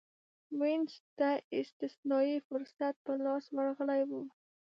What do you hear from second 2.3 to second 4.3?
فرصت په لاس ورغلی و